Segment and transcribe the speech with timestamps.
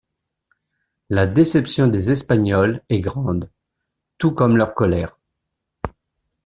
[1.11, 3.51] La déception des Espagnols est grande,
[4.17, 5.19] tout comme leur colère.